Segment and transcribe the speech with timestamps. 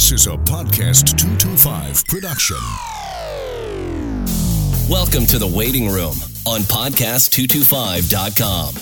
[0.00, 2.56] This is a Podcast 225 production.
[4.88, 6.14] Welcome to the waiting room
[6.46, 8.74] on podcast225.com.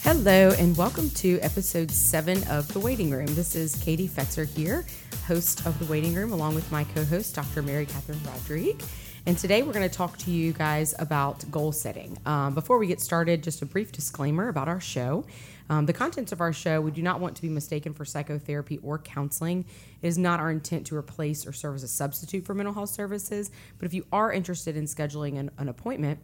[0.00, 3.26] Hello, and welcome to episode seven of The Waiting Room.
[3.34, 4.86] This is Katie Fetzer here,
[5.26, 7.60] host of The Waiting Room, along with my co host, Dr.
[7.60, 8.82] Mary Catherine Rodrigue.
[9.26, 12.16] And today we're going to talk to you guys about goal setting.
[12.24, 15.26] Um, before we get started, just a brief disclaimer about our show.
[15.70, 18.78] Um, the contents of our show, we do not want to be mistaken for psychotherapy
[18.78, 19.64] or counseling.
[20.02, 22.90] It is not our intent to replace or serve as a substitute for mental health
[22.90, 23.50] services.
[23.78, 26.20] But if you are interested in scheduling an, an appointment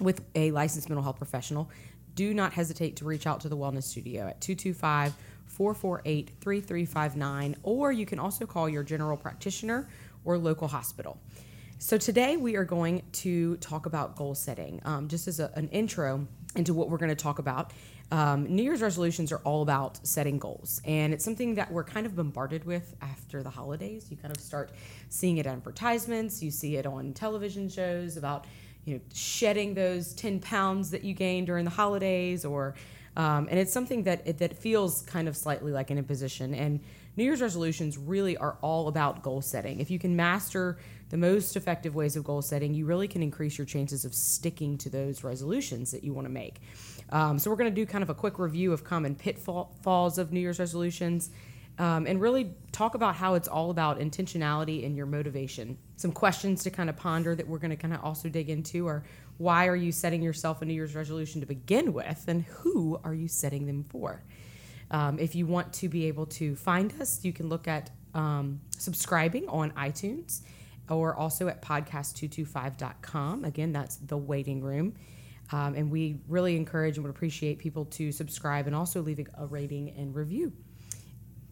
[0.00, 1.70] with a licensed mental health professional,
[2.14, 5.14] do not hesitate to reach out to the Wellness Studio at 225
[5.46, 9.88] 448 3359, or you can also call your general practitioner
[10.24, 11.18] or local hospital.
[11.78, 14.80] So, today we are going to talk about goal setting.
[14.84, 17.72] Um, just as a, an intro into what we're going to talk about,
[18.10, 22.06] um, New Year's resolutions are all about setting goals, and it's something that we're kind
[22.06, 24.06] of bombarded with after the holidays.
[24.10, 24.70] You kind of start
[25.08, 28.46] seeing it in advertisements, you see it on television shows about
[28.84, 32.74] you know shedding those 10 pounds that you gained during the holidays or
[33.16, 36.80] um, and it's something that it, that feels kind of slightly like an imposition and
[37.16, 40.78] new year's resolutions really are all about goal setting if you can master
[41.10, 44.76] the most effective ways of goal setting you really can increase your chances of sticking
[44.78, 46.60] to those resolutions that you want to make
[47.10, 50.32] um, so we're going to do kind of a quick review of common pitfalls of
[50.32, 51.30] new year's resolutions
[51.78, 55.76] um, and really talk about how it's all about intentionality and your motivation.
[55.96, 58.86] Some questions to kind of ponder that we're going to kind of also dig into
[58.86, 59.04] are
[59.38, 63.14] why are you setting yourself a New Year's resolution to begin with, and who are
[63.14, 64.22] you setting them for?
[64.94, 68.60] Um, if you want to be able to find us, you can look at um,
[68.78, 70.42] subscribing on iTunes
[70.88, 73.44] or also at podcast225.com.
[73.44, 74.94] Again, that's the waiting room.
[75.50, 79.46] Um, and we really encourage and would appreciate people to subscribe and also leave a
[79.46, 80.52] rating and review.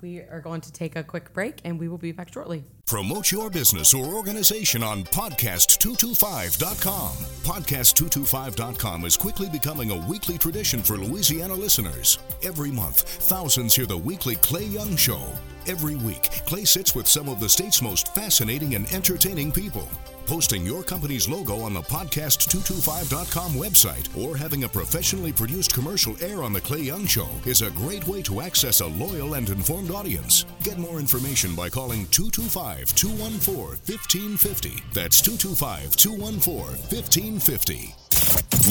[0.03, 2.65] We are going to take a quick break and we will be back shortly.
[2.87, 7.13] Promote your business or organization on podcast225.com.
[7.45, 12.19] Podcast225.com is quickly becoming a weekly tradition for Louisiana listeners.
[12.43, 15.23] Every month, thousands hear the weekly Clay Young Show.
[15.67, 19.89] Every week, Clay sits with some of the state's most fascinating and entertaining people.
[20.33, 26.43] Posting your company's logo on the podcast225.com website or having a professionally produced commercial air
[26.43, 29.91] on The Clay Young Show is a great way to access a loyal and informed
[29.91, 30.47] audience.
[30.63, 34.83] Get more information by calling 225 214 1550.
[34.95, 37.95] That's 225 214 1550.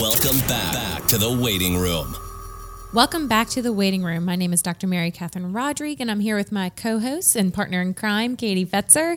[0.02, 2.16] Welcome back, back to the waiting room.
[2.94, 4.26] Welcome back to the waiting room.
[4.26, 4.86] My name is Dr.
[4.86, 8.66] Mary Catherine Rodrigue, and I'm here with my co host and partner in crime, Katie
[8.66, 9.12] Fetzer.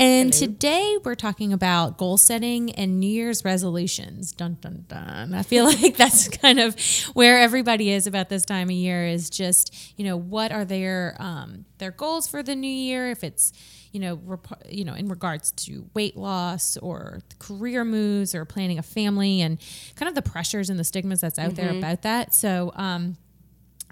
[0.00, 0.46] And Hello.
[0.46, 4.32] today we're talking about goal setting and New Year's resolutions.
[4.32, 5.32] Dun, dun, dun.
[5.32, 6.74] I feel like that's kind of
[7.12, 11.14] where everybody is about this time of year is just, you know, what are their,
[11.20, 13.10] um, their goals for the new year?
[13.10, 13.52] If it's,
[13.90, 18.78] you know, rep- you know, in regards to weight loss or career moves or planning
[18.78, 19.58] a family and
[19.96, 21.56] kind of the pressures and the stigmas that's out mm-hmm.
[21.56, 22.34] there about that.
[22.34, 23.16] So, um,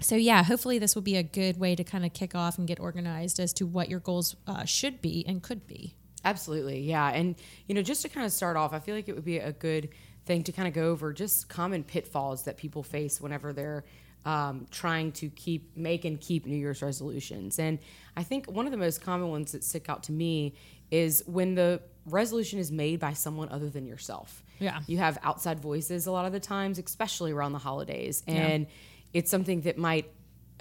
[0.01, 2.67] so yeah, hopefully this will be a good way to kind of kick off and
[2.67, 5.95] get organized as to what your goals uh, should be and could be.
[6.23, 7.35] Absolutely, yeah, and
[7.67, 9.53] you know, just to kind of start off, I feel like it would be a
[9.53, 9.89] good
[10.25, 13.83] thing to kind of go over just common pitfalls that people face whenever they're
[14.25, 17.59] um, trying to keep make and keep New Year's resolutions.
[17.59, 17.79] And
[18.15, 20.55] I think one of the most common ones that stick out to me
[20.91, 24.43] is when the resolution is made by someone other than yourself.
[24.59, 28.63] Yeah, you have outside voices a lot of the times, especially around the holidays, and
[28.63, 28.69] yeah.
[29.13, 30.11] it's something that might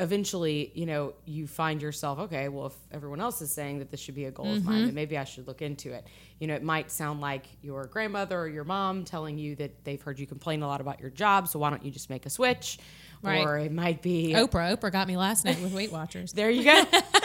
[0.00, 3.98] eventually, you know, you find yourself, okay, well, if everyone else is saying that this
[3.98, 4.58] should be a goal mm-hmm.
[4.58, 6.06] of mine, then maybe I should look into it.
[6.38, 10.00] You know, it might sound like your grandmother or your mom telling you that they've
[10.00, 12.30] heard you complain a lot about your job, so why don't you just make a
[12.30, 12.78] switch?
[13.22, 13.44] Right.
[13.44, 14.76] Or it might be Oprah.
[14.76, 16.32] Oprah got me last night with Weight Watchers.
[16.34, 16.84] there you go.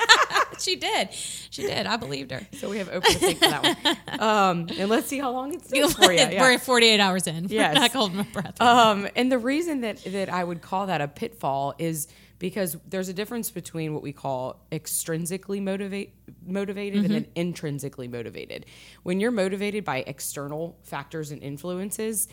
[0.59, 1.13] she did.
[1.13, 1.85] She did.
[1.85, 2.41] I believed her.
[2.53, 3.97] So we have Oprah to thank for that one.
[4.23, 6.19] Um, and let's see how long it takes for you.
[6.19, 6.41] Yeah.
[6.41, 7.47] We're 48 hours in.
[7.49, 7.77] Yes.
[7.77, 8.61] I hold my breath.
[8.61, 12.07] Um, and the reason that, that I would call that a pitfall is
[12.39, 16.13] because there's a difference between what we call extrinsically motivate,
[16.45, 17.13] motivated mm-hmm.
[17.13, 18.65] and then intrinsically motivated.
[19.03, 22.27] When you're motivated by external factors and influences,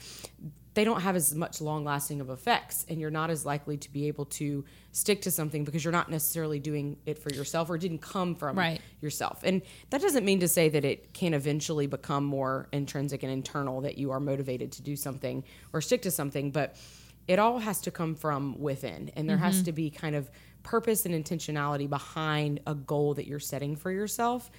[0.74, 3.92] they don't have as much long lasting of effects and you're not as likely to
[3.92, 7.76] be able to stick to something because you're not necessarily doing it for yourself or
[7.76, 8.80] it didn't come from right.
[9.00, 9.40] yourself.
[9.42, 13.80] And that doesn't mean to say that it can eventually become more intrinsic and internal
[13.80, 16.76] that you are motivated to do something or stick to something but
[17.26, 19.10] it all has to come from within.
[19.14, 19.44] And there mm-hmm.
[19.44, 20.30] has to be kind of
[20.62, 24.50] purpose and intentionality behind a goal that you're setting for yourself.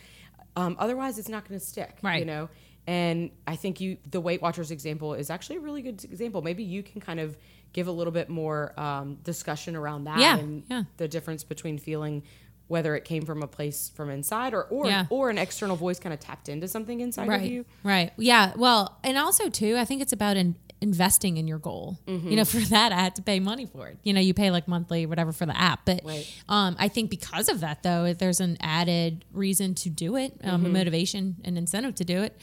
[0.56, 2.20] Um, otherwise it's not going to stick right.
[2.20, 2.50] you know
[2.88, 6.42] and I think you the Weight Watchers example is actually a really good example.
[6.42, 7.38] Maybe you can kind of
[7.74, 10.84] give a little bit more um, discussion around that yeah, and yeah.
[10.98, 12.24] the difference between feeling
[12.68, 15.06] whether it came from a place from inside or or, Yeah.
[15.10, 17.66] or an external voice kind of tapped into something inside of you.
[17.84, 18.12] Right.
[18.18, 18.54] Yeah.
[18.56, 22.00] Well, and also too, I think it's about in, investing in your goal.
[22.08, 22.30] Mm-hmm.
[22.30, 23.98] You know, for that, I had to pay money for it.
[24.04, 25.86] You know, you pay like monthly, whatever, for the app.
[25.86, 26.28] But Right.
[26.50, 30.50] um, I think because of that, though, there's an added reason to do it, um,
[30.62, 30.74] a Mm-hmm.
[30.74, 32.36] motivation and incentive to do it.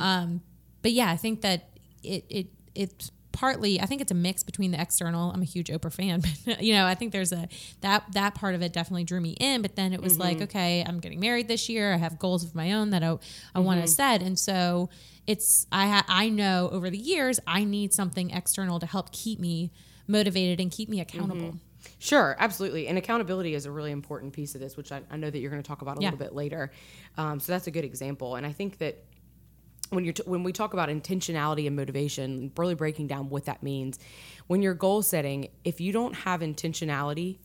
[0.00, 0.42] Um,
[0.82, 1.70] but yeah, I think that
[2.02, 5.30] it it it's partly I think it's a mix between the external.
[5.30, 7.48] I'm a huge Oprah fan, but you know I think there's a
[7.80, 9.62] that that part of it definitely drew me in.
[9.62, 11.92] But then it was like, okay, I'm getting married this year.
[11.92, 13.18] I have goals of my own that I
[13.54, 14.90] I want to set, and so
[15.26, 19.38] it's I ha- I know over the years I need something external to help keep
[19.40, 19.72] me
[20.06, 21.56] motivated and keep me accountable.
[21.98, 22.88] Sure, absolutely.
[22.88, 25.50] And accountability is a really important piece of this, which I, I know that you're
[25.50, 26.10] going to talk about a Yeah.
[26.10, 26.72] little bit later.
[27.16, 28.34] Um, so that's a good example.
[28.36, 29.04] And I think that
[29.90, 33.62] when you're t- when we talk about intentionality and motivation, really breaking down what that
[33.62, 33.98] means,
[34.48, 37.38] when you're goal setting, if you don't have intentionality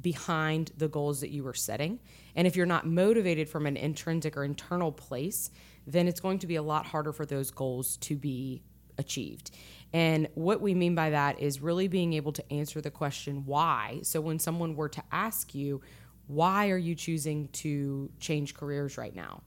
[0.00, 2.00] behind the goals that you are setting,
[2.34, 5.50] and if you're not motivated from an intrinsic or internal place,
[5.86, 8.62] then it's going to be a lot harder for those goals to be
[8.98, 9.50] achieved.
[9.92, 14.00] And what we mean by that is really being able to answer the question why.
[14.02, 15.82] So when someone were to ask you,
[16.26, 19.42] why are you choosing to change careers right now?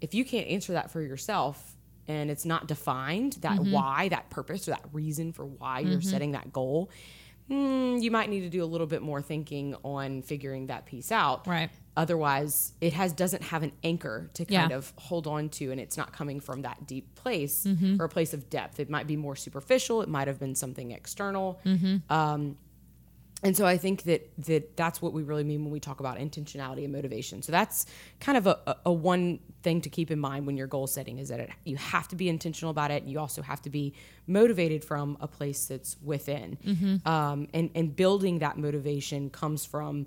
[0.00, 1.76] If you can't answer that for yourself
[2.06, 6.32] and it's not defined, that why, that purpose, or that reason for why you're setting
[6.32, 6.90] that goal,
[7.48, 11.12] hmm, you might need to do a little bit more thinking on figuring that piece
[11.12, 11.46] out.
[11.46, 11.70] Right.
[11.98, 14.76] Otherwise, it has doesn't have an anchor to kind Yeah.
[14.76, 18.00] of hold on to, and it's not coming from that deep place Mm-hmm.
[18.00, 18.78] or a place of depth.
[18.78, 20.00] It might be more superficial.
[20.00, 21.60] It might have been something external.
[22.08, 22.56] Um,
[23.42, 26.18] and so I think that that that's what we really mean when we talk about
[26.18, 27.42] intentionality and motivation.
[27.42, 27.86] So that's
[28.20, 31.18] kind of a, a, a one thing to keep in mind when you're goal setting
[31.18, 33.02] is that it, you have to be intentional about it.
[33.02, 33.92] and You also have to be
[34.26, 36.58] motivated from a place that's within,
[37.04, 40.06] um, and and building that motivation comes from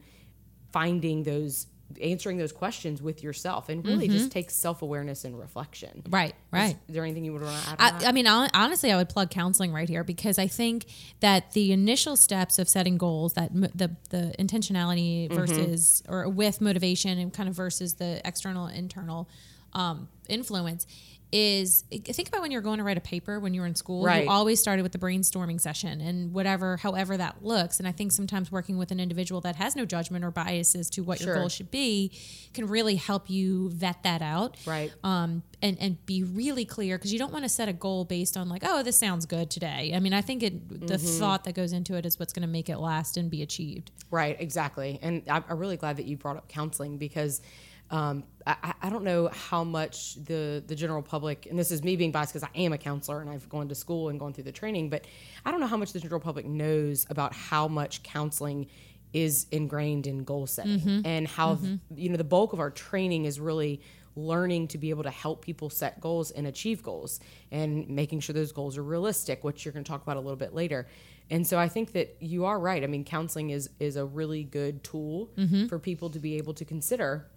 [0.72, 1.68] finding those
[2.00, 6.36] answering those questions with yourself and really just takes self-awareness and reflection Right.
[6.52, 6.78] Right.
[6.88, 8.04] is there anything you would want to add?
[8.04, 10.86] I, I mean, honestly, I would plug counseling right here because I think
[11.20, 16.62] that the initial steps of setting goals, that mo- the the intentionality versus or with
[16.62, 19.28] motivation and kind of versus the external internal
[19.74, 20.86] um, influence
[21.32, 24.04] is think about when you're going to write a paper when you were in school
[24.04, 24.26] Right.
[24.26, 28.12] you always started with the brainstorming session and whatever however that looks and i think
[28.12, 31.48] sometimes working with an individual that has no judgment or biases to what your goal
[31.48, 32.12] should be
[32.54, 34.92] can really help you vet that out Right.
[35.04, 38.36] um, and and be really clear because you don't want to set a goal based
[38.36, 39.92] on like oh this sounds good today.
[39.96, 41.20] I mean I think it the Mm-hmm.
[41.20, 43.92] thought that goes into it is what's going to make it last and be achieved.
[44.10, 45.00] Right, exactly.
[45.02, 47.42] And I'm really glad that you brought up counseling because
[47.92, 51.96] um, I, I- don't know how much the, the general public, and this is me
[51.96, 54.46] being biased because I am a counselor and I've gone to school and gone through
[54.46, 55.06] the training, but
[55.46, 58.68] I don't know how much the general public knows about how much counseling
[59.14, 61.06] is ingrained in goal setting mm-hmm.
[61.06, 61.76] and how, mm-hmm.
[61.96, 63.82] you know, the bulk of our training is really
[64.16, 67.20] learning to be able to help people set goals and achieve goals
[67.52, 70.36] and making sure those goals are realistic, which you're going to talk about a little
[70.36, 70.88] bit later.
[71.30, 72.84] And so I think that you are right.
[72.84, 75.68] I mean, counseling is is a really good tool mm-hmm.
[75.68, 77.28] for people to be able to consider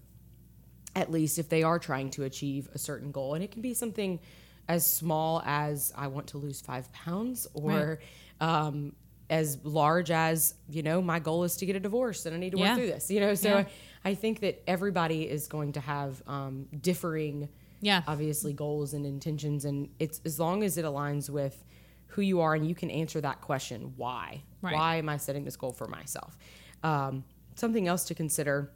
[0.94, 3.34] at least if they are trying to achieve a certain goal.
[3.34, 4.20] And it can be something
[4.68, 7.98] as small as I want to lose five pounds or
[8.40, 8.94] um,
[9.28, 12.52] as large as, you know, my goal is to get a divorce and I need
[12.52, 12.70] to Yeah.
[12.70, 13.34] work through this, you know?
[13.34, 13.56] So Yeah.
[14.04, 17.48] I, I think that everybody is going to have um, differing,
[17.80, 18.02] Yeah.
[18.06, 19.64] obviously, goals and intentions.
[19.64, 21.62] And it's as long as it aligns with
[22.08, 24.42] who you are and you can answer that question why?
[24.62, 24.74] Right.
[24.74, 26.36] Why am I setting this goal for myself?
[26.82, 27.24] Um,
[27.56, 28.70] something else to consider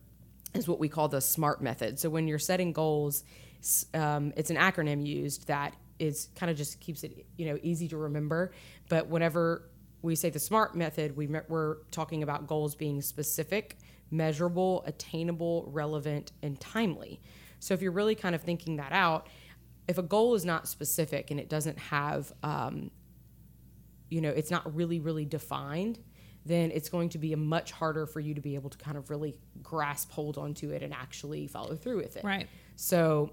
[0.54, 1.98] is what we call the SMART method.
[1.98, 3.24] So when you're setting goals,
[3.94, 7.88] um, it's an acronym used that is kind of just keeps it you know easy
[7.88, 8.52] to remember.
[8.88, 9.68] But whenever
[10.02, 13.78] we say the SMART method, we me- we're talking about goals being specific,
[14.10, 17.20] measurable, attainable, relevant, and timely.
[17.60, 19.26] So if you're really kind of thinking that out,
[19.88, 22.90] if a goal is not specific and it doesn't have um,
[24.08, 25.98] you know it's not really really defined
[26.48, 28.96] then it's going to be a much harder for you to be able to kind
[28.96, 32.48] of really grasp hold onto it and actually follow through with it Right.
[32.76, 33.30] so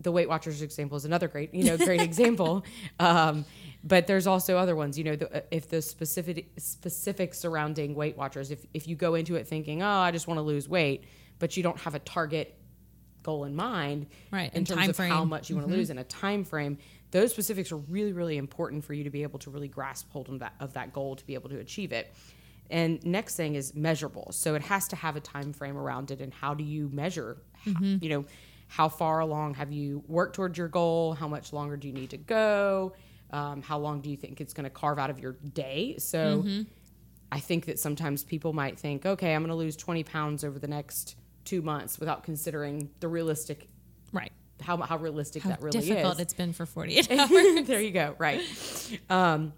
[0.00, 2.64] the weight watchers example is another great you know great example
[3.00, 3.44] um,
[3.82, 8.50] but there's also other ones you know the, if the specific specifics surrounding weight watchers
[8.50, 11.04] if, if you go into it thinking oh i just want to lose weight
[11.40, 12.54] but you don't have a target
[13.24, 15.12] goal in mind Right, in and terms time of how frame.
[15.12, 15.28] Mm-hmm.
[15.30, 16.78] much you want to lose in a time frame
[17.10, 20.28] those specifics are really really important for you to be able to really grasp hold
[20.28, 22.14] of that, of that goal to be able to achieve it
[22.70, 26.20] and next thing is measurable so it has to have a time frame around it
[26.20, 27.96] and how do you measure Mm-hmm.
[28.02, 28.24] you know
[28.68, 32.10] how far along have you worked towards your goal how much longer do you need
[32.10, 32.92] to go
[33.30, 36.42] um, how long do you think it's going to carve out of your day so
[36.42, 36.62] Mm-hmm.
[37.30, 40.58] I think that sometimes people might think, okay, I'm going to lose 20 pounds over
[40.58, 43.68] the next two months without considering the realistic
[44.14, 44.32] Right.
[44.62, 46.20] how how realistic How that really difficult is.
[46.20, 47.66] it's been for 48 hours.
[47.66, 48.14] there you go.
[48.16, 48.40] Right.
[49.10, 49.52] Um,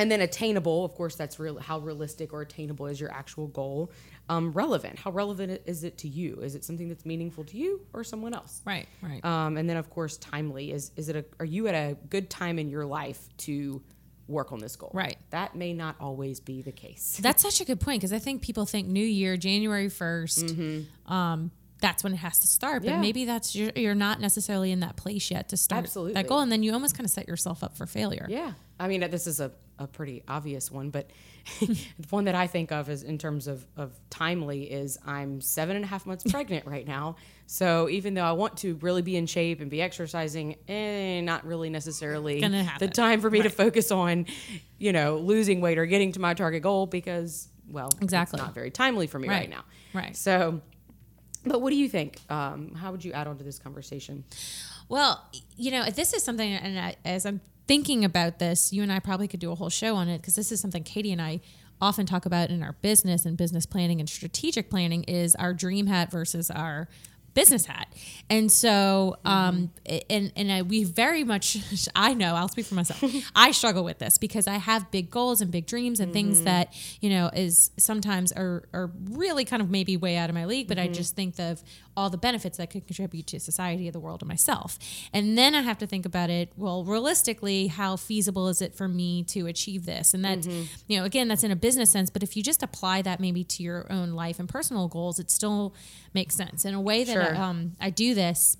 [0.00, 1.58] and then attainable, of course, that's real.
[1.58, 3.92] How realistic or attainable is your actual goal?
[4.28, 4.98] Um, relevant.
[4.98, 6.40] How relevant is it to you?
[6.40, 8.62] Is it something that's meaningful to you or someone else?
[8.64, 9.24] right, right.
[9.24, 10.72] Um, and then, of course, timely.
[10.72, 11.24] Is is it a?
[11.38, 13.82] Are you at a good time in your life to
[14.28, 14.90] work on this goal?
[14.94, 15.16] Right.
[15.30, 17.18] That may not always be the case.
[17.22, 21.50] That's such a good point because I think people think New Year, January 1st, um,
[21.80, 22.82] that's when it has to start.
[22.82, 22.94] But Mm-hmm.
[22.96, 23.00] Yeah.
[23.00, 26.12] maybe that's you're, you're not necessarily in that place yet to start Absolutely.
[26.14, 28.26] that goal, and then you almost kind of set yourself up for failure.
[28.28, 28.52] Yeah.
[28.78, 29.50] I mean, this is a,
[29.80, 31.10] a pretty obvious one, but
[31.60, 35.74] the one that I think of is in terms of, of timely is I'm seven
[35.74, 37.16] and a half months pregnant right now.
[37.46, 41.44] So even though I want to really be in shape and be exercising, eh, not
[41.44, 42.40] really necessarily
[42.78, 44.26] the time for me to focus on,
[44.78, 48.36] you know, losing weight or getting to my target goal because, well, Exactly.
[48.38, 49.50] it's not very timely for me right, Right.
[49.50, 49.64] now.
[49.94, 50.14] Right.
[50.16, 50.60] So,
[51.44, 52.20] but what do you think?
[52.30, 54.24] Um, how would you add on to this conversation?
[54.90, 55.24] Well,
[55.56, 58.98] you know, this is something, and I, as I'm thinking about this, you and I
[58.98, 61.40] probably could do a whole show on it because this is something Katie and I
[61.80, 65.86] often talk about in our business and business planning and strategic planning is our dream
[65.86, 66.88] hat versus our
[67.34, 67.88] business hat.
[68.28, 69.72] And so, um,
[70.08, 71.58] and, and I, we very much,
[71.96, 73.02] I know, I'll speak for myself.
[73.34, 76.44] I struggle with this because I have big goals and big dreams and things mm-hmm.
[76.46, 80.44] that, you know, is sometimes are, are really kind of maybe way out of my
[80.44, 80.94] league, but I mm-hmm.
[80.94, 81.62] just think of
[81.96, 84.78] all the benefits that could contribute to society, the world, and myself.
[85.12, 88.88] And then I have to think about it, well, realistically, how feasible is it for
[88.88, 90.14] me to achieve this?
[90.14, 90.62] And that's, mm-hmm.
[90.86, 93.44] you know, again, that's in a business sense, but if you just apply that maybe
[93.44, 95.74] to your own life and personal goals, it still
[96.14, 97.19] makes sense in a way that Sure.
[97.22, 98.56] Um, I do this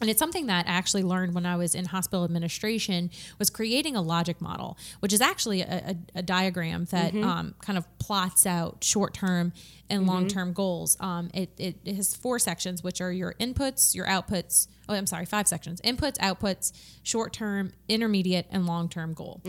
[0.00, 3.96] and it's something that I actually learned when I was in hospital administration was creating
[3.96, 5.66] a logic model, which is actually a,
[6.14, 9.52] a, a diagram that um, kind of plots out short-term
[9.88, 10.96] and long-term goals.
[11.00, 14.66] Um, it, it, it has four sections, which are your inputs, your outputs.
[14.88, 16.72] Oh, I'm sorry, five sections: inputs, outputs,
[17.02, 19.40] short-term, intermediate, and long-term goal.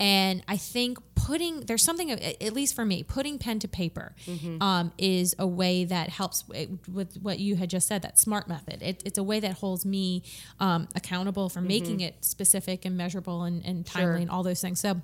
[0.00, 4.14] And I think putting there's something at least for me putting pen to paper
[4.60, 6.44] um, is a way that helps
[6.88, 8.82] with what you had just said that smart method.
[8.82, 10.22] It, it's a way that holds me
[10.58, 14.14] um, accountable for making it specific and measurable and, and timely Sure.
[14.16, 14.80] and all those things.
[14.80, 15.00] So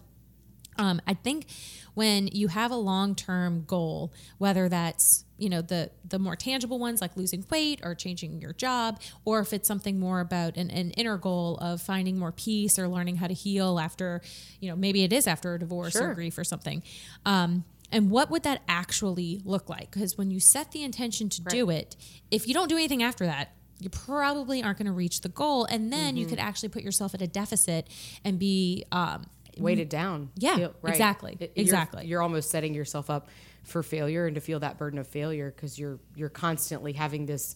[0.79, 1.47] um, I think
[1.95, 7.01] when you have a long-term goal, whether that's you know the the more tangible ones
[7.01, 10.91] like losing weight or changing your job, or if it's something more about an, an
[10.93, 14.21] inner goal of finding more peace or learning how to heal after,
[14.61, 16.11] you know, maybe it is after a divorce Sure.
[16.11, 16.83] or grief or something.
[17.27, 19.91] Um, and what would that actually look like?
[19.91, 21.97] Because when you set the intention to do it,
[22.31, 25.65] if you don't do anything after that, you probably aren't going to reach the goal,
[25.67, 27.87] and then you could actually put yourself at a deficit
[28.25, 29.25] and be um,
[29.61, 30.31] weighted down.
[30.37, 32.07] Yeah, Feel- exactly, you're- exactly.
[32.07, 33.29] You're, almost setting yourself up
[33.65, 37.55] for failure and to feel that burden of failure because you're you're constantly having this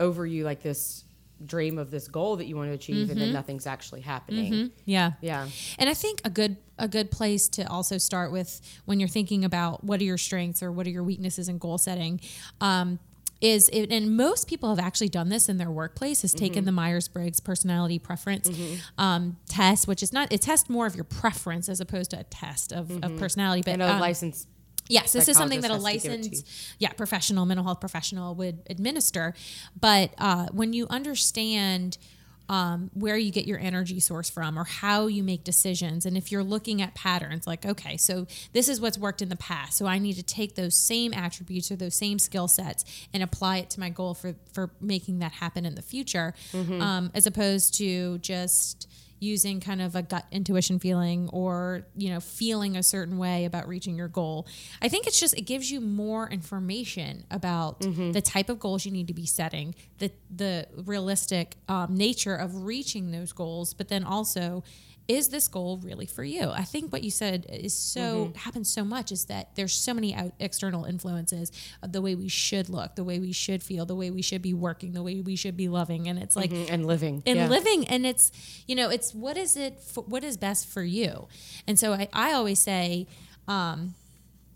[0.00, 1.04] over you like this
[1.46, 3.18] dream of this goal that you want to achieve and Mm-hmm.
[3.20, 4.72] then nothing's actually happening.
[4.84, 5.12] Yeah.
[5.20, 5.48] Yeah.
[5.78, 9.44] And I think a good a good place to also start with when you're thinking
[9.44, 12.20] about what are your strengths or what are your weaknesses in goal setting
[12.60, 12.98] um,
[13.40, 16.44] is it, and most people have actually done this in their workplace has Mm-hmm.
[16.44, 18.50] taken the Myers-Briggs personality preference
[18.98, 22.24] um, test which is not it tests more of your preference as opposed to a
[22.24, 24.46] test of, of personality but And a um, license
[24.90, 27.44] Yes, this is something that a psychologist has to give it to licensed, yeah, professional
[27.46, 29.34] mental health professional would administer.
[29.78, 31.98] But uh, when you understand
[32.48, 36.32] um, where you get your energy source from or how you make decisions, and if
[36.32, 39.86] you're looking at patterns, like okay, so this is what's worked in the past, so
[39.86, 43.70] I need to take those same attributes or those same skill sets and apply it
[43.70, 46.34] to my goal for for making that happen in the future,
[46.80, 48.88] um, as opposed to just
[49.20, 53.68] using kind of a gut intuition feeling or you know feeling a certain way about
[53.68, 54.46] reaching your goal.
[54.80, 57.80] I think it's just it gives you more information about
[58.12, 62.64] the type of goals you need to be setting the the realistic um, nature of
[62.64, 64.62] reaching those goals but then also
[65.08, 66.50] is this goal really for you?
[66.50, 70.14] I think what you said is so happens so much is that there's so many
[70.14, 71.50] out, external influences
[71.82, 74.42] of the way we should look the way we should feel the way we should
[74.42, 76.08] be working the way we should be loving.
[76.08, 77.22] And it's like and living.
[77.26, 77.48] and Yeah.
[77.48, 77.86] living.
[77.88, 78.30] And it's
[78.66, 81.26] you know it's what is it for, what is best for you?
[81.66, 83.06] And so i, I always say
[83.46, 83.94] um,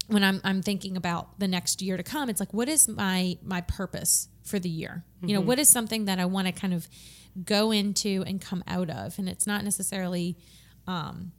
[0.08, 3.38] when I'm, I'm thinking about the next year to come it's like what is my
[3.42, 6.74] my purpose for the year you know what is something that i want to kind
[6.74, 6.88] of
[7.44, 10.36] go into and come out of and it's not necessarily
[10.86, 11.32] um,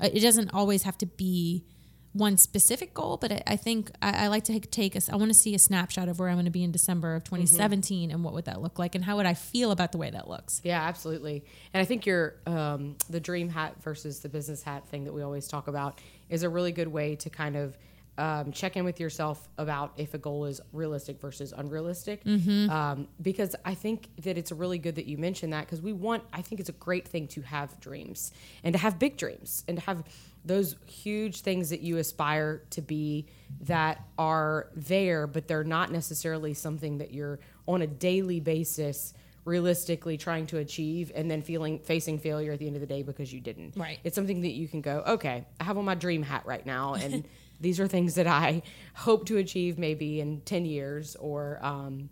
[0.00, 1.64] it doesn't always have to be
[2.12, 5.30] one specific goal, but I, I think I, I like to take a, I want
[5.30, 8.24] to see a snapshot of where I'm going to be in December of 2017 and
[8.24, 10.60] what would that look like and how would I feel about the way that looks.
[10.64, 11.44] Yeah, absolutely.
[11.72, 15.22] And I think your um, the dream hat versus the business hat thing that we
[15.22, 17.76] always talk about is a really good way to kind of
[18.20, 22.22] um, check in with yourself about if a goal is realistic versus unrealistic.
[22.24, 22.70] Mm-hmm.
[22.70, 26.22] Um, because I think that it's really good that you mentioned that because we want,
[26.32, 29.78] I think it's a great thing to have dreams and to have big dreams and
[29.78, 30.04] to have
[30.44, 33.26] those huge things that you aspire to be
[33.62, 39.14] that are there, but they're not necessarily something that you're on a daily basis
[39.46, 43.02] realistically trying to achieve and then feeling facing failure at the end of the day
[43.02, 43.74] because you didn't.
[43.76, 43.98] Right.
[44.04, 46.94] It's something that you can go, okay, I have on my dream hat right now
[46.94, 47.26] and
[47.60, 48.62] these are things that I
[48.94, 52.08] hope to achieve maybe in 10 years or um,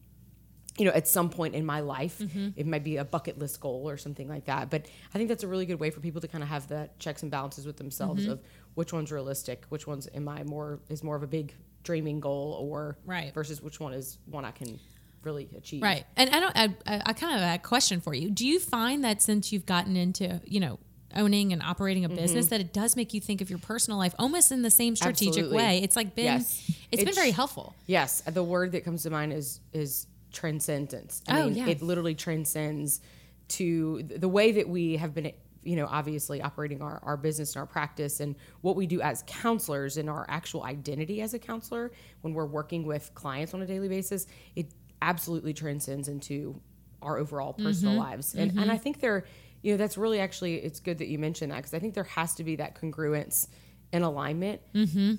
[0.77, 2.23] you know, at some point in my life,
[2.57, 4.71] it might be a bucket list goal or something like that.
[4.71, 7.01] But I think that's a really good way for people to kind of have that
[7.01, 8.41] checks and balances with themselves of
[8.75, 11.53] which one's realistic, which one's am I more is more of a big
[11.83, 13.35] dreaming goal or Right.
[13.35, 14.79] versus which one is one I can
[15.25, 15.83] really achieve.
[15.83, 16.05] Right.
[16.17, 16.57] And I don't.
[16.57, 18.31] I, I I kind of have a question for you.
[18.31, 20.79] Do you find that since you've gotten into you know
[21.17, 24.15] owning and operating a business that it does make you think of your personal life
[24.19, 25.57] almost in the same strategic Absolutely.
[25.57, 25.81] way?
[25.83, 26.25] It's like been.
[26.27, 26.71] Yes.
[26.93, 27.75] it's been very helpful.
[27.87, 31.23] Yes, the word that comes to mind is is transcendence.
[31.29, 31.67] I Oh, mean, yeah.
[31.69, 33.01] it literally transcends
[33.49, 37.61] to the way that we have been you know obviously operating our, our business and
[37.61, 41.91] our practice and what we do as counselors and our actual identity as a counselor
[42.21, 44.67] when we're working with clients on a daily basis it
[45.03, 46.61] absolutely transcends into
[47.03, 48.03] our overall personal Mm-hmm.
[48.03, 49.25] lives and and i think there
[49.63, 52.05] you know that's really actually it's good that you mentioned that because i think there
[52.05, 53.49] has to be that congruence
[53.93, 54.61] and alignment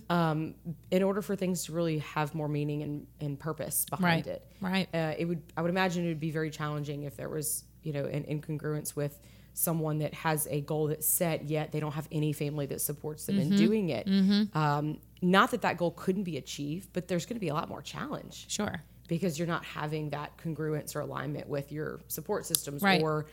[0.09, 0.53] um,
[0.91, 4.45] in order for things to really have more meaning and, and purpose behind Right, it.
[4.61, 4.89] right.
[4.93, 7.93] Uh, it would I would imagine it would be very challenging if there was you
[7.93, 9.19] know an incongruence with
[9.53, 13.25] someone that has a goal that's set yet they don't have any family that supports
[13.25, 13.51] them Mm-hmm.
[13.53, 14.07] in doing it.
[14.55, 17.67] Um, not that that goal couldn't be achieved, but there's going to be a lot
[17.69, 18.81] more challenge Sure.
[19.07, 23.01] because you're not having that congruence or alignment with your support systems Right.
[23.01, 23.25] or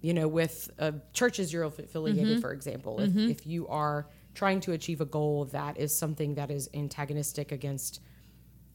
[0.00, 2.40] you know with uh, churches you're affiliated Mm-hmm.
[2.40, 6.50] for example if, if you are trying to achieve a goal that is something that
[6.50, 8.00] is antagonistic against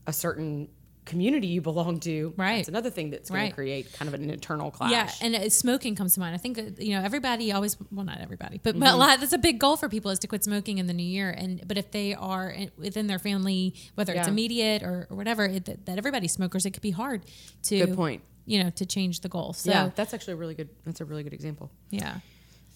[0.07, 0.69] a certain
[1.05, 2.57] community you belong to Right.
[2.59, 3.49] it's another thing that's going Right.
[3.49, 6.33] to create kind of an internal clash Yeah, and uh, smoking comes to mind.
[6.33, 8.79] I think uh, you know everybody always well not everybody, but, Mm-hmm.
[8.83, 10.93] but a lot that's a big goal for people is to quit smoking in the
[10.93, 11.29] new year.
[11.29, 15.45] And but if they are in, within their family, whether it's immediate or, or whatever,
[15.45, 17.21] it, that, that everybody's smokers, it could be hard
[17.63, 18.23] to Good point.
[18.45, 19.53] You know, to change the goal.
[19.53, 22.17] So yeah that's actually a really good that's a really good example yeah.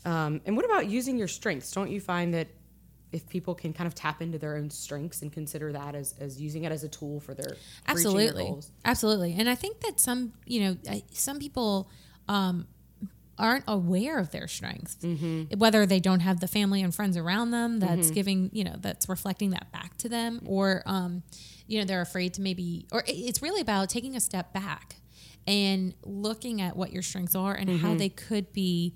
[0.05, 1.71] Um, and what about using your strengths?
[1.71, 2.47] Don't you find that
[3.11, 6.39] if people can kind of tap into their own strengths and consider that as, as
[6.39, 7.55] using it as a tool for their reaching
[7.85, 8.71] their absolutely goals?
[8.85, 10.77] absolutely and i think that some you know
[11.11, 11.89] some people
[12.27, 12.67] um
[13.37, 15.57] aren't aware of their strengths Mm-hmm.
[15.57, 19.09] whether they don't have the family and friends around them that's giving you know that's
[19.09, 21.23] reflecting that back to them or um
[21.67, 24.97] you know they're afraid to maybe or it's really about taking a step back
[25.49, 27.85] and looking at what your strengths are and Mm-hmm.
[27.85, 28.93] how they could be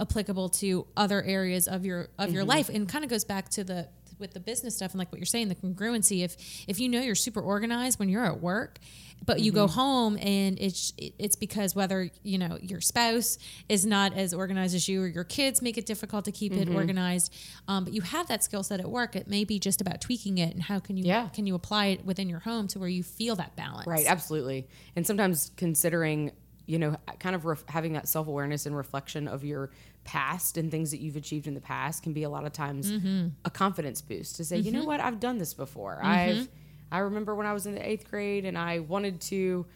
[0.00, 2.48] applicable to other areas of your of your Mm-hmm.
[2.50, 5.18] life and kind of goes back to the with the business stuff and like what
[5.18, 6.36] you're saying the congruency if
[6.68, 8.78] if you know you're super organized when you're at work
[9.24, 9.60] but you Mm-hmm.
[9.62, 14.74] go home and it's it's because whether you know your spouse is not as organized
[14.74, 16.72] as you or your kids make it difficult to keep Mm-hmm.
[16.72, 17.32] it organized
[17.68, 20.38] um, but you have that skill set at work it may be just about tweaking
[20.38, 21.28] it and how can you Yeah.
[21.28, 24.66] can you apply it within your home to where you feel that balance Right, absolutely.
[24.96, 26.32] And sometimes considering,
[26.66, 29.70] you know, kind of ref- having that self awareness and reflection of your
[30.06, 32.90] past and things that you've achieved in the past can be a lot of times
[32.90, 33.28] Mm-hmm.
[33.44, 35.98] a confidence boost to say, you know what, I've done this before.
[36.02, 36.48] I've,
[36.90, 39.66] I remember when I was in the eighth grade and I wanted to.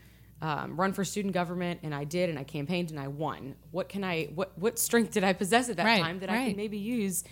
[0.42, 3.56] Um, run for student government and I did and I campaigned and I won.
[3.72, 6.46] What can I what what strength did I possess at that Right, time that I
[6.46, 7.24] can maybe use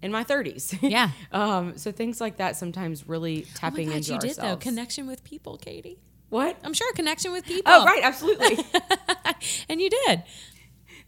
[0.00, 0.78] in my 30s?
[0.90, 1.10] Yeah.
[1.30, 4.36] um, so things like that sometimes really Oh tapping God, into you ourselves.
[4.36, 5.98] did though connection with people katie
[6.30, 6.56] what?
[6.64, 8.56] i'm sure connection with people Oh, right, absolutely.
[9.68, 10.22] and you did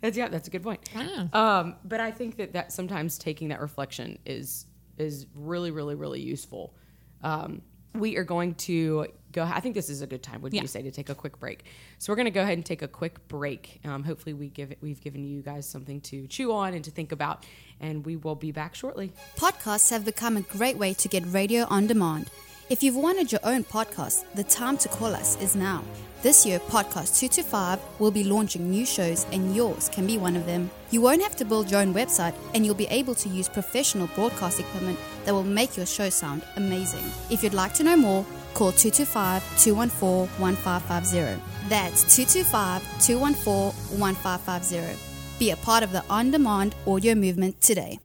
[0.00, 0.80] That's yeah, that's a good point.
[0.94, 1.28] Wow.
[1.32, 4.66] Um, but I think that that sometimes taking that reflection is
[4.98, 6.74] is really, really, really useful.
[7.22, 7.62] Um,
[7.94, 9.42] we are going to go.
[9.42, 10.42] I think this is a good time.
[10.42, 10.60] Would Yeah.
[10.62, 11.64] you say to take a quick break?
[11.98, 13.80] So we're going to go ahead and take a quick break.
[13.86, 16.90] Um, hopefully, we give it, we've given you guys something to chew on and to
[16.90, 17.46] think about,
[17.80, 19.12] and we will be back shortly.
[19.36, 22.30] Podcasts have become a great way to get radio on demand.
[22.68, 25.84] If you've wanted your own podcast, the time to call us is now.
[26.22, 30.46] This year, Podcast 225 will be launching new shows, and yours can be one of
[30.46, 30.68] them.
[30.90, 34.08] You won't have to build your own website, and you'll be able to use professional
[34.16, 37.04] broadcast equipment that will make your show sound amazing.
[37.30, 41.40] If you'd like to know more, call 225 214 1550.
[41.68, 45.38] That's 225 214 1550.
[45.38, 48.00] Be a part of the on demand audio movement today.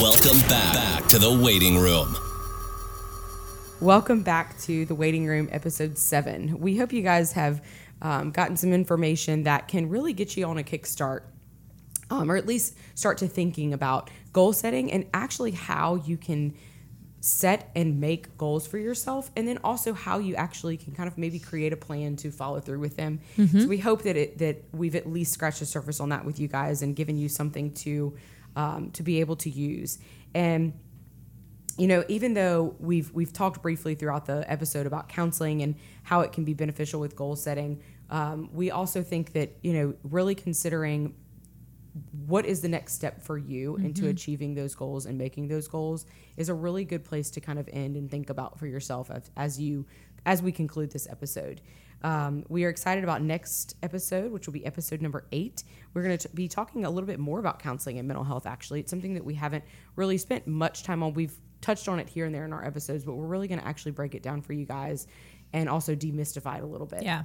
[0.00, 2.16] Welcome back, back to the waiting room.
[3.84, 6.58] Welcome back to the waiting room, episode seven.
[6.58, 7.62] We hope you guys have
[8.00, 11.24] um, gotten some information that can really get you on a kickstart,
[12.08, 16.54] um, or at least start to thinking about goal setting and actually how you can
[17.20, 21.18] set and make goals for yourself and then also how you actually can kind of
[21.18, 23.20] maybe create a plan to follow through with them.
[23.60, 26.40] So we hope that it that we've at least scratched the surface on that with
[26.40, 28.16] you guys and given you something to
[28.56, 29.98] um, to be able to use.
[30.34, 30.72] And
[31.76, 36.20] you know even though we've we've talked briefly throughout the episode about counseling and how
[36.20, 40.34] it can be beneficial with goal setting um, we also think that you know really
[40.34, 41.14] considering
[42.26, 46.06] what is the next step for you into achieving those goals and making those goals
[46.36, 49.30] is a really good place to kind of end and think about for yourself as,
[49.36, 49.86] as you
[50.26, 51.60] as we conclude this episode.
[52.02, 55.62] Um, we are excited about next episode which will be episode number eight.
[55.92, 58.80] We're going to be talking a little bit more about counseling and mental health actually.
[58.80, 61.14] It's something that we haven't really spent much time on.
[61.14, 63.66] We've touched on it here and there in our episodes but we're really going to
[63.66, 65.06] actually break it down for you guys
[65.52, 67.22] and also demystify it a little bit Yeah.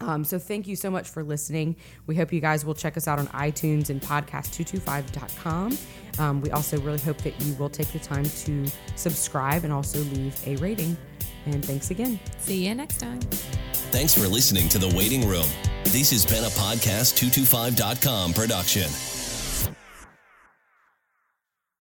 [0.00, 1.76] um, so thank you so much for listening.
[2.06, 5.78] We hope you guys will check us out on iTunes and podcast225.com.
[6.18, 9.98] Um, we also really hope that you will take the time to subscribe and also
[9.98, 10.96] leave a rating.
[11.46, 12.18] And thanks again.
[12.38, 13.20] See you next time.
[13.92, 15.46] Thanks for listening to The Waiting Room.
[15.84, 19.19] This has been a Podcast225.com production.